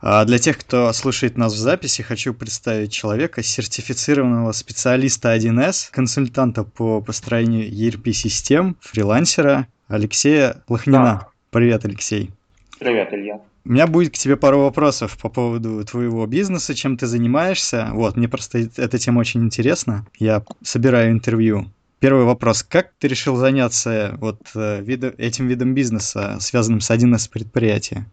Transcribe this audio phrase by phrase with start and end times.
[0.00, 6.64] А для тех, кто слушает нас в записи, хочу представить человека, сертифицированного специалиста 1С, консультанта
[6.64, 10.98] по построению ERP-систем, фрилансера Алексея Лохнина.
[10.98, 11.28] Да.
[11.50, 12.30] Привет, Алексей.
[12.78, 13.40] Привет, Илья.
[13.64, 17.88] У меня будет к тебе пару вопросов по поводу твоего бизнеса, чем ты занимаешься.
[17.92, 20.06] Вот, мне просто эта тема очень интересна.
[20.18, 21.66] Я собираю интервью.
[21.98, 22.62] Первый вопрос.
[22.62, 28.06] Как ты решил заняться вот э, видом, этим видом бизнеса, связанным с 1С предприятия?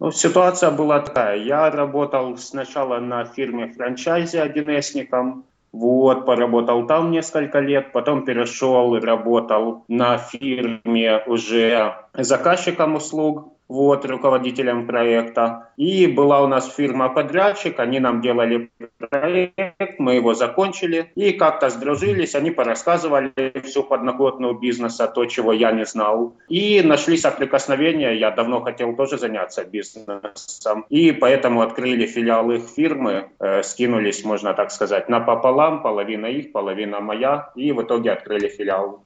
[0.00, 1.36] Ну, ситуация была такая.
[1.36, 9.00] Я работал сначала на фирме франчайзе 1Сником, вот, поработал там несколько лет, потом перешел и
[9.00, 15.68] работал на фирме уже заказчиком услуг, вот, руководителем проекта.
[15.76, 21.12] И была у нас фирма-подрядчик, они нам делали проект, мы его закончили.
[21.14, 26.36] И как-то сдружились, они порассказывали всю подноготную бизнеса, то, чего я не знал.
[26.48, 30.84] И нашли соприкосновения, я давно хотел тоже заняться бизнесом.
[30.88, 37.00] И поэтому открыли филиал их фирмы, э, скинулись, можно так сказать, напополам, половина их, половина
[37.00, 37.52] моя.
[37.54, 39.04] И в итоге открыли филиал.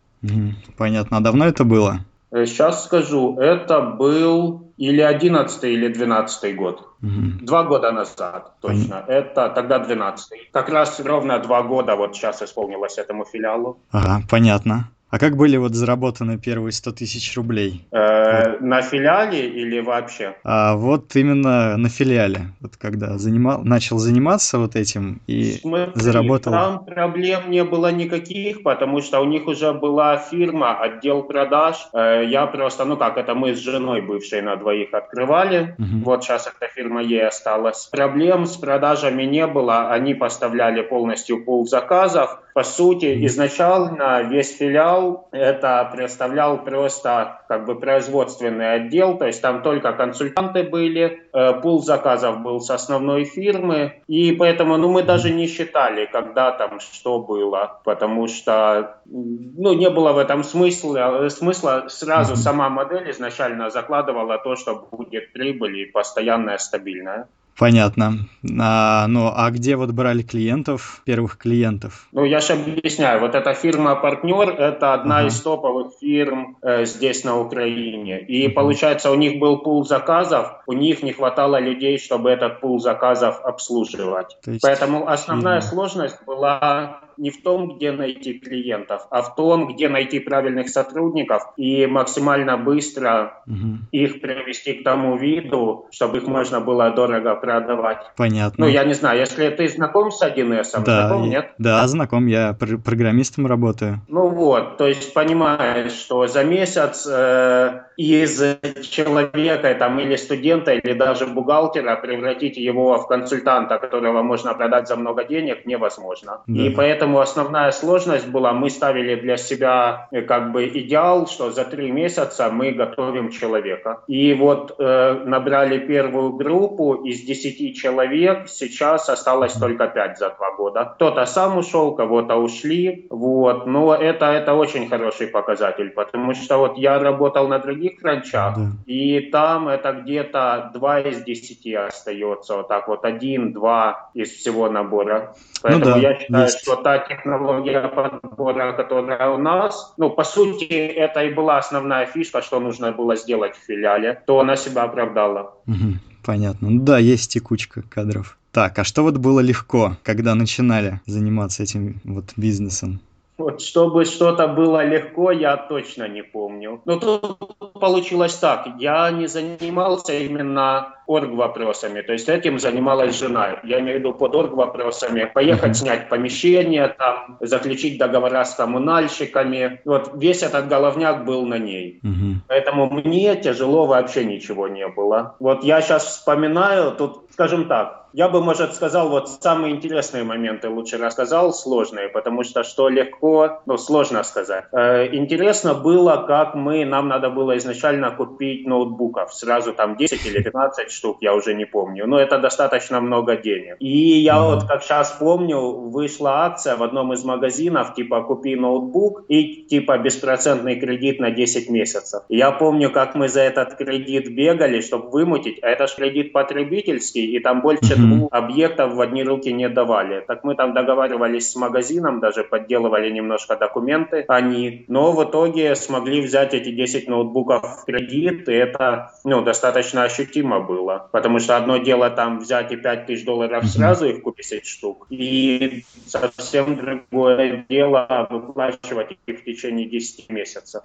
[0.79, 1.19] Понятно.
[1.19, 2.01] А давно это было?
[2.35, 6.89] Сейчас э, скажу, это был или 11 или 12 год.
[7.01, 7.45] Угу.
[7.47, 9.05] Два года назад, точно.
[9.07, 9.13] Понятно.
[9.13, 13.79] Это тогда 12 Как раз ровно два года вот сейчас исполнилось этому филиалу.
[13.93, 14.91] Ага, понятно.
[15.15, 17.87] А как были вот заработаны первые 100 тысяч рублей?
[17.93, 18.59] Э.
[18.59, 20.35] На филиале или вообще?
[20.43, 22.49] А вот именно на филиале.
[22.61, 26.53] Вот когда занимал, начал заниматься вот этим и Смотри, заработал.
[26.53, 31.77] Там проблем не было никаких, потому что у них уже была фирма, отдел продаж.
[31.93, 35.77] Э, я просто, ну как, это мы с женой бывшей на двоих открывали.
[35.79, 36.05] Угу.
[36.05, 37.87] Вот сейчас эта фирма ей осталась.
[37.87, 39.93] Проблем с продажами не было.
[39.93, 42.41] Они поставляли полностью пол заказов.
[42.55, 49.61] По сути, изначально весь филиал это представлял просто как бы производственный отдел, то есть там
[49.63, 55.31] только консультанты были, э, пул заказов был с основной фирмы, и поэтому ну, мы даже
[55.31, 61.87] не считали, когда там что было, потому что ну, не было в этом смысла, смысла.
[61.89, 67.27] Сразу сама модель изначально закладывала то, что будет прибыль и постоянная стабильная.
[67.59, 68.27] Понятно.
[68.61, 72.09] А, ну, а где вот брали клиентов, первых клиентов?
[72.13, 73.21] Ну, я же объясняю.
[73.21, 75.29] Вот эта фирма-партнер– это одна ага.
[75.29, 78.21] из топовых фирм э, здесь, на Украине.
[78.21, 78.55] И, угу.
[78.55, 83.41] получается, у них был пул заказов, у них не хватало людей, чтобы этот пул заказов
[83.45, 84.37] обслуживать.
[84.47, 84.63] есть...
[84.63, 85.71] Поэтому основная фирма.
[85.71, 91.43] сложность была не в том, где найти клиентов, а в том, где найти правильных сотрудников
[91.57, 93.79] и максимально быстро угу.
[93.93, 97.99] их привести к тому виду, чтобы их можно было дорого продавать.
[98.17, 98.67] Понятно.
[98.67, 101.53] Ну, я не знаю, если ты знаком с 1С, да, знаком, нет?
[101.59, 104.01] Да, знаком, я пр программистом работаю.
[104.09, 108.43] Ну вот, то есть понимаешь, что за месяц э, из
[108.89, 114.97] человека там, или студента, или даже бухгалтера превратить его в консультанта, которого можно продать за
[114.97, 116.43] много денег, невозможно.
[116.47, 116.63] Да.
[116.63, 121.65] И поэтому основная сложность была, мы ставили для себя э, как бы идеал, что за
[121.65, 124.01] три месяца мы готовим человека.
[124.07, 130.53] И вот э, набрали первую группу из десяти человек, сейчас осталось только пять за два
[130.57, 130.93] года.
[130.95, 133.67] Кто-то сам ушел, кого-то ушли, вот.
[133.67, 138.71] Но это, это очень хороший показатель, потому что вот я работал на других ранчах, да.
[138.87, 145.35] и там это где-то два из десяти остается, вот так вот один-два из всего набора.
[145.37, 146.61] Ну Поэтому ну да, я считаю, есть.
[146.61, 152.43] что та технология подбора, которая у нас, ну, по сути, это и была основная фишка,
[152.43, 155.55] что нужно было сделать в филиале, то она себя оправдала.
[155.67, 156.71] Угу, понятно.
[156.71, 158.39] Ну да, есть текучка кадров.
[158.53, 163.01] Так, а что вот было легко, когда начинали заниматься этим вот бизнесом?
[163.37, 166.81] Вот, чтобы что-то было легко, я точно не помню.
[166.85, 167.39] Но тут
[167.73, 168.69] получилось так.
[168.79, 172.01] Я не занимался именно орг вопросами.
[172.03, 173.61] То есть этим занималась жена.
[173.65, 175.31] Я имею в виду под орг вопросами.
[175.33, 179.81] Поехать снять помещение, там, заключить договора с коммунальщиками.
[179.85, 182.01] Вот весь этот головняк был на ней.
[182.03, 182.37] Uh-huh.
[182.49, 185.37] Поэтому мне тяжело вообще ничего не было.
[185.41, 190.69] Вот я сейчас вспоминаю, тут, скажем так, я бы, может, сказал, вот самые интересные моменты
[190.69, 194.67] лучше рассказал, сложные, потому что что легко, ну, сложно сказать.
[194.71, 200.41] Э, интересно было, как мы, нам надо было изначально купить ноутбуков, сразу там 10 или
[200.41, 203.77] 15 штук, я уже не помню, но это достаточно много денег.
[203.81, 209.25] И я вот, как сейчас помню, вышла акция в одном из магазинов, типа, купи ноутбук
[209.29, 212.23] и, типа, беспроцентный кредит на 10 месяцев.
[212.29, 217.27] Я помню, как мы за этот кредит бегали, чтобы вымутить, а это же кредит потребительский,
[217.37, 218.29] и там больше mm-hmm.
[218.31, 220.25] объектов в одни руки не давали.
[220.27, 226.21] Так мы там договаривались с магазином, даже подделывали немножко документы они, но в итоге смогли
[226.21, 231.09] взять эти 10 ноутбуков в кредит, и это ну, достаточно ощутимо было было.
[231.13, 235.85] Потому что одно дело там взять и 5 тысяч долларов сразу их купить штук, и
[236.07, 240.83] совсем другое дело выплачивать их в течение 10 месяцев.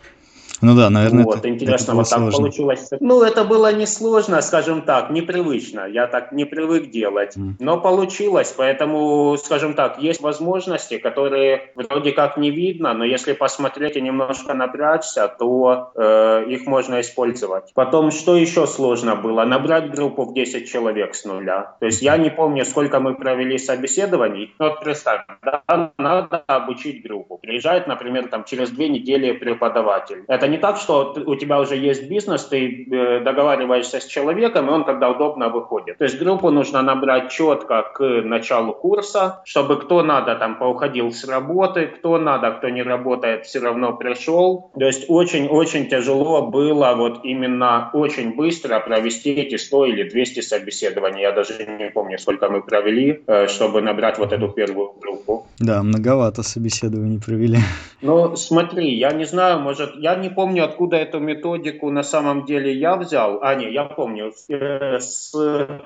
[0.61, 2.89] Ну да, наверное, вот, это, интересно, это вот так получилось.
[2.99, 5.87] Ну, это было несложно, скажем так, непривычно.
[5.87, 7.37] Я так не привык делать.
[7.37, 7.53] Mm.
[7.59, 13.95] Но получилось, поэтому, скажем так, есть возможности, которые вроде как не видно, но если посмотреть
[13.95, 17.71] и немножко напрячься, то э, их можно использовать.
[17.73, 19.45] Потом, что еще сложно было?
[19.45, 21.75] Набрать группу в 10 человек с нуля.
[21.79, 24.53] То есть я не помню, сколько мы провели собеседований.
[24.59, 27.37] Но вот представь, да, надо обучить группу.
[27.37, 30.23] Приезжает, например, там через две недели преподаватель.
[30.27, 34.71] Это не так, что у тебя уже есть бизнес, ты э, договариваешься с человеком, и
[34.71, 35.97] он когда удобно выходит.
[35.97, 41.27] То есть группу нужно набрать четко к началу курса, чтобы кто надо там поуходил с
[41.27, 44.71] работы, кто надо, кто не работает, все равно пришел.
[44.77, 51.21] То есть очень-очень тяжело было вот именно очень быстро провести эти 100 или 200 собеседований.
[51.21, 55.47] Я даже не помню, сколько мы провели, э, чтобы набрать вот эту первую группу.
[55.59, 57.57] Да, многовато собеседований провели.
[58.01, 62.73] Ну, смотри, я не знаю, может, я не помню, откуда эту методику на самом деле
[62.73, 63.39] я взял.
[63.41, 65.33] А, не, я помню, э, с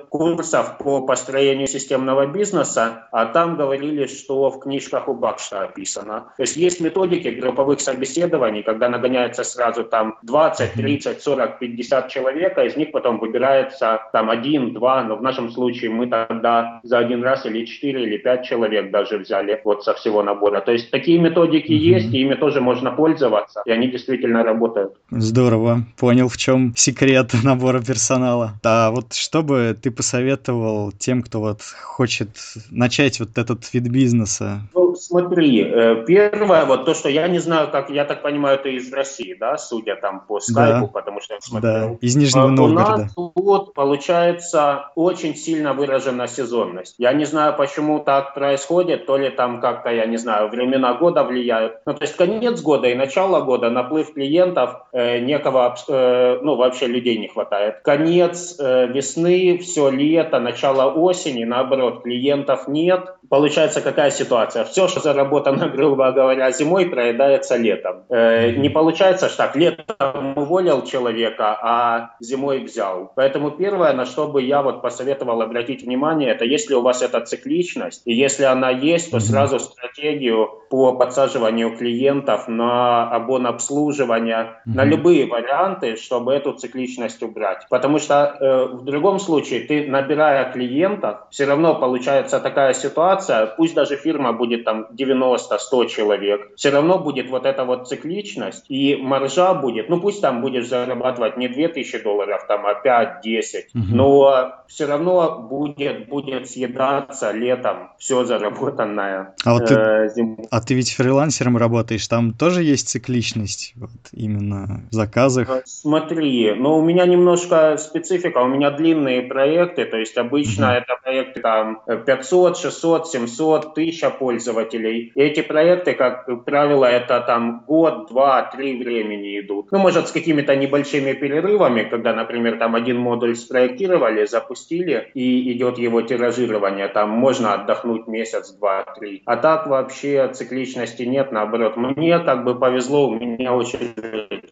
[0.09, 6.25] курсов по построению системного бизнеса, а там говорили, что в книжках у Бакша описано.
[6.37, 12.57] То есть есть методики групповых собеседований, когда нагоняется сразу там 20, 30, 40, 50 человек,
[12.57, 16.97] а из них потом выбирается там один, два, но в нашем случае мы тогда за
[16.99, 20.61] один раз или 4 или 5 человек даже взяли вот со всего набора.
[20.61, 21.95] То есть такие методики mm-hmm.
[21.95, 24.93] есть, и ими тоже можно пользоваться, и они действительно работают.
[25.11, 25.83] Здорово.
[25.97, 28.53] Понял, в чем секрет набора персонала.
[28.63, 32.29] Да, вот что бы ты посоветовал тем, кто вот хочет
[32.71, 34.61] начать вот этот вид бизнеса?
[34.73, 38.75] Ну, смотри, э, первое, вот то, что я не знаю, как, я так понимаю, ты
[38.75, 40.91] из России, да, судя там по скайпу, да.
[40.93, 41.73] потому что я смотрел.
[41.73, 42.93] Да, из Нижнего Новгорода.
[42.93, 46.95] У нас вот получается очень сильно выражена сезонность.
[46.97, 51.23] Я не знаю, почему так происходит, то ли там как-то, я не знаю, времена года
[51.23, 51.77] влияют.
[51.85, 56.87] Ну, то есть конец года и начало года, наплыв клиентов, э, некого, э, ну, вообще
[56.87, 57.81] людей не хватает.
[57.83, 63.15] Конец э, весны, все лето, начало осени, наоборот, клиентов нет.
[63.29, 64.63] Получается какая ситуация?
[64.63, 68.03] Все, что заработано, грубо говоря, зимой, проедается летом.
[68.09, 73.11] Э, не получается, что так, летом уволил человека, а зимой взял.
[73.15, 77.21] Поэтому первое, на что бы я вот посоветовал обратить внимание, это если у вас эта
[77.21, 84.73] цикличность, и если она есть, то сразу стратегию по подсаживанию клиентов на обон обслуживания, mm-hmm.
[84.73, 87.67] на любые варианты, чтобы эту цикличность убрать.
[87.69, 93.75] Потому что э, в другом случае ты, набирая клиентов, все равно получается такая ситуация, пусть
[93.75, 99.53] даже фирма будет там 90-100 человек, все равно будет вот эта вот цикличность, и маржа
[99.53, 103.81] будет, ну пусть там будешь зарабатывать не 2000 долларов, там, а 5-10, mm-hmm.
[103.89, 110.47] но все равно будет, будет съедаться летом все заработанное а вот э, ты, зимой.
[110.49, 115.49] А ты ведь фрилансером работаешь, там тоже есть цикличность, вот именно в заказах?
[115.49, 120.77] Э, смотри, ну у меня немножко специфика, у меня длинные проекты, то есть обычно mm-hmm.
[120.77, 124.62] это проекты там 500, 600, 700, 1000 пользователей.
[124.71, 129.71] И эти проекты, как правило, это там год, два, три времени идут.
[129.71, 135.77] Ну, может, с какими-то небольшими перерывами, когда, например, там один модуль спроектировали, запустили, и идет
[135.77, 136.87] его тиражирование.
[136.87, 139.21] Там можно отдохнуть месяц, два, три.
[139.25, 141.77] А так вообще цикличности нет, наоборот.
[141.77, 143.93] Мне как бы повезло, у меня очень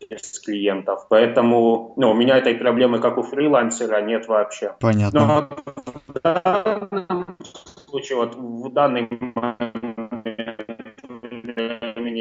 [0.10, 1.06] с клиентов.
[1.10, 4.74] Поэтому ну, у меня этой проблемы, как у фрилансера, нет вообще.
[4.80, 5.20] Понятно.
[5.20, 5.48] Но
[6.08, 7.26] в данном
[7.90, 9.71] случае, вот в данный момент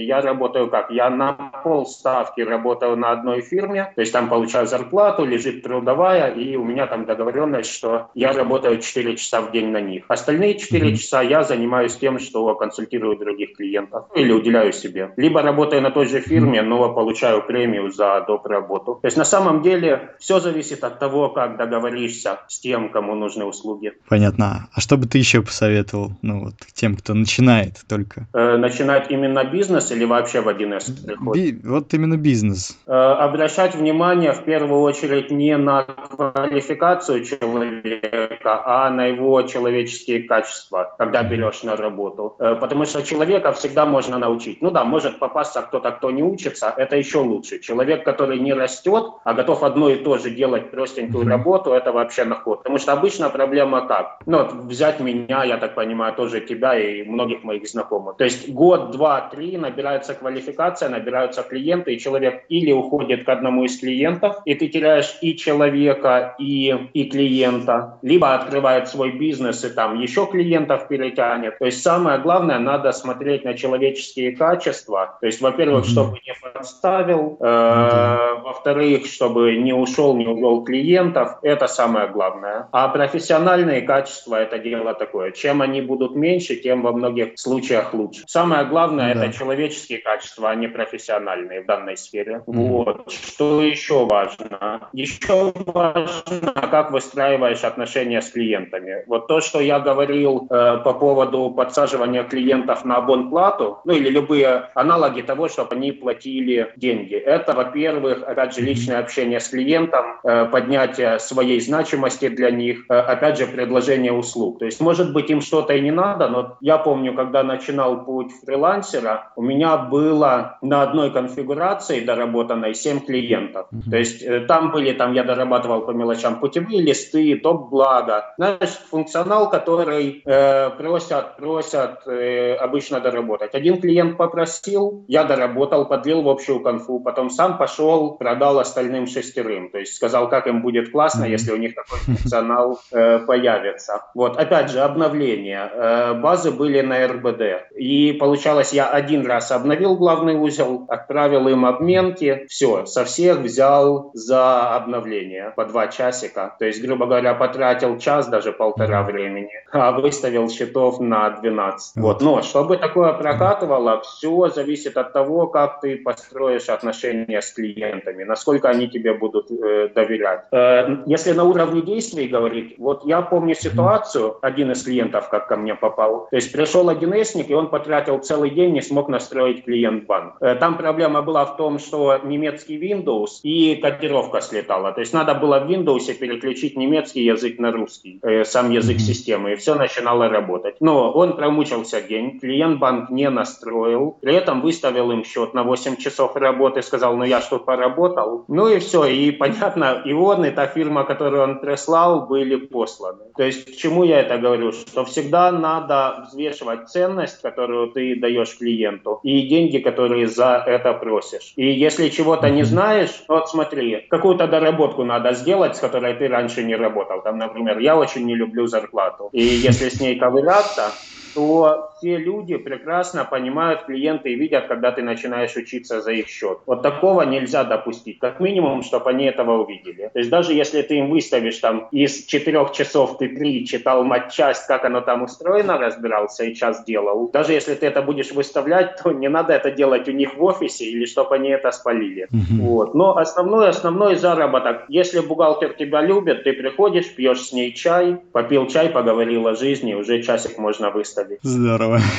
[0.00, 0.90] времени я работаю как?
[0.90, 1.32] Я на
[1.64, 6.86] полставки работаю на одной фирме, то есть там получаю зарплату, лежит трудовая, и у меня
[6.86, 10.04] там договоренность, что я работаю 4 часа в день на них.
[10.08, 10.96] Остальные 4 mm-hmm.
[10.96, 15.12] часа я занимаюсь тем, что консультирую других клиентов или уделяю себе.
[15.16, 18.46] Либо работаю на той же фирме, но получаю премию за доп.
[18.46, 18.98] работу.
[19.02, 23.44] То есть на самом деле все зависит от того, как договоришься с тем, кому нужны
[23.44, 23.92] услуги.
[24.08, 24.68] Понятно.
[24.72, 28.26] А что бы ты еще посоветовал ну, вот, тем, кто начинает только?
[28.32, 31.54] Э, начинает именно бизнес или вообще в 1С приходит?
[31.54, 32.76] Би- вот именно бизнес.
[32.86, 40.94] Э, обращать внимание в первую очередь не на квалификацию человека, а на его человеческие качества,
[40.98, 42.36] когда берешь на работу.
[42.38, 44.62] Э, потому что человека всегда можно научить.
[44.62, 47.58] Ну да, может попасться кто-то, кто не учится, это еще лучше.
[47.60, 52.24] Человек, который не растет, а готов одно и то же делать простенькую работу, это вообще
[52.24, 52.58] наход.
[52.58, 54.20] Потому что обычно проблема как?
[54.26, 58.16] Ну, вот взять меня, я так понимаю, тоже тебя и многих моих знакомых.
[58.16, 63.64] То есть год, два, три набирается квалификация, набираются клиенты, и человек или уходит к одному
[63.64, 69.70] из клиентов, и ты теряешь и человека, и, и клиента, либо открывает свой бизнес, и
[69.70, 71.58] там еще клиентов перетянет.
[71.58, 75.16] То есть самое главное, надо смотреть на человеческие качества.
[75.20, 81.38] То есть, во-первых, чтобы не подставил, э, во-вторых, чтобы не ушел, не увел клиентов.
[81.42, 82.68] Это самое главное.
[82.72, 85.30] А профессиональные качества– это дело такое.
[85.30, 88.24] Чем они будут меньше, тем во многих случаях лучше.
[88.26, 89.32] Самое главное да.– это
[89.70, 92.42] человеческие качества, а не профессиональные в данной сфере.
[92.46, 92.68] Mm-hmm.
[92.68, 93.12] Вот.
[93.12, 94.88] Что еще важно?
[94.92, 99.04] Еще важно, как выстраиваешь отношения с клиентами.
[99.06, 104.70] Вот то, что я говорил э, по поводу подсаживания клиентов на абонплату, ну или любые
[104.74, 107.14] аналоги того, чтобы они платили деньги.
[107.14, 112.94] Это, во-первых, опять же, личное общение с клиентом, э, поднятие своей значимости для них, э,
[112.94, 114.58] опять же, предложение услуг.
[114.58, 118.32] То есть, может быть, им что-то и не надо, но я помню, когда начинал путь
[118.44, 119.49] фрилансера, у меня
[119.90, 123.66] было на одной конфигурации доработанной 7 клиентов.
[123.90, 128.34] То есть, э, там были, там я дорабатывал по мелочам путевые листы, топ-блага.
[128.36, 133.54] Знаешь, функционал, который э, просят, просят э, обычно доработать.
[133.54, 139.70] Один клиент попросил, я доработал, подлил в общую конфу, потом сам пошел, продал остальным шестерым.
[139.70, 144.02] То есть сказал, как им будет классно, если у них такой функционал э, появится.
[144.14, 145.70] Вот, опять же, обновление.
[145.72, 147.72] Э, базы были на РБД.
[147.76, 154.10] И получалось, я один раз обновил главный узел, отправил им обменки, все, со всех взял
[154.14, 156.54] за обновление по два часика.
[156.58, 161.96] То есть, грубо говоря, потратил час, даже полтора времени, а выставил счетов на 12.
[161.96, 168.24] Вот, но чтобы такое прокатывало, все зависит от того, как ты построишь отношения с клиентами,
[168.24, 170.42] насколько они тебе будут э, доверять.
[170.52, 175.56] Э, если на уровне действий говорить, вот я помню ситуацию, один из клиентов как ко
[175.56, 179.64] мне попал, то есть пришел один эсник, и он потратил целый день, не смог настроить
[179.64, 180.34] клиент-банк.
[180.40, 185.34] Э, там проблема была в том, что немецкий Windows и кодировка слетала, то есть надо
[185.34, 190.28] было в Windows переключить немецкий язык на русский, э, сам язык системы, и все начинало
[190.28, 190.76] работать.
[190.80, 196.36] Но он промучился день, клиент-банк не настроил, при этом выставил им счет на 8 часов
[196.36, 198.44] работы, сказал, ну я что поработал.
[198.48, 203.24] Ну и все, и понятно, и он, и та фирма, которую он прислал, были посланы.
[203.36, 204.72] То есть к чему я это говорю?
[204.72, 211.52] Что всегда надо взвешивать ценность, которую ты даешь клиенту, и деньги, которые за это просишь.
[211.56, 216.62] И если чего-то не знаешь, вот смотри, какую-то доработку надо сделать, с которой ты раньше
[216.62, 217.22] не работал.
[217.22, 219.28] Там, например, я очень не люблю зарплату.
[219.32, 220.92] И если с ней ковыряться,
[221.34, 226.58] то все люди прекрасно понимают клиенты и видят, когда ты начинаешь учиться за их счет.
[226.66, 228.18] Вот такого нельзя допустить.
[228.18, 230.10] Как минимум, чтобы они этого увидели.
[230.12, 234.66] То есть даже если ты им выставишь там из четырех часов ты три читал матчасть,
[234.66, 237.30] как оно там устроено, разбирался и час делал.
[237.30, 240.84] Даже если ты это будешь выставлять, то не надо это делать у них в офисе
[240.84, 242.28] или чтобы они это спалили.
[242.32, 242.60] Mm-hmm.
[242.60, 242.94] Вот.
[242.94, 244.84] Но основной, основной заработок.
[244.88, 249.94] Если бухгалтер тебя любит, ты приходишь, пьешь с ней чай, попил чай, поговорил о жизни,
[249.94, 251.19] уже часик можно выставить.
[251.42, 252.00] Здорово.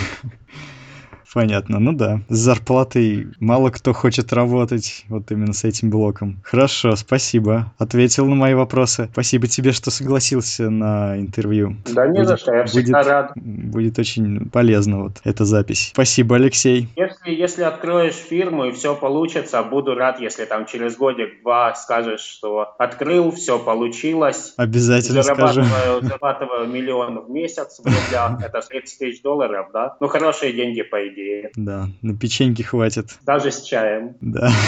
[1.34, 2.22] Понятно, ну да.
[2.28, 6.42] С зарплатой мало кто хочет работать вот именно с этим блоком.
[6.44, 7.72] Хорошо, спасибо.
[7.78, 9.08] Ответил на мои вопросы.
[9.14, 11.78] Спасибо тебе, что согласился на интервью.
[11.94, 13.32] Да не будет, за что, я всегда будет, рад.
[13.36, 15.92] Будет очень полезно вот эта запись.
[15.94, 16.90] Спасибо, Алексей.
[17.26, 22.74] Если, если откроешь фирму и все получится, буду рад, если там через годик-два скажешь, что
[22.80, 24.54] открыл, все получилось.
[24.58, 26.02] Обязательно зарабатываю, скажу.
[26.02, 29.98] Зарабатываю миллион в месяц в рублях, это 30 тысяч долларов, да?
[30.00, 31.52] Ну, хорошие деньги, по идее.
[31.56, 33.10] Да, на печеньки хватит.
[33.26, 34.16] Даже с чаем.
[34.22, 34.50] Да.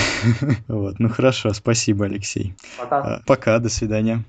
[0.67, 2.53] Вот, ну хорошо, спасибо, Алексей.
[2.77, 3.21] Пока.
[3.25, 4.23] Пока, до свидания.